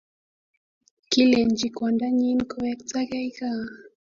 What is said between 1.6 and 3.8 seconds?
kwandanyin kowektagei gaa.